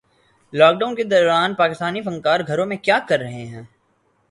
[0.53, 3.63] lock Dawn کے دوران پاکستانی فنکار گھروں میں کیا کررہے ہیں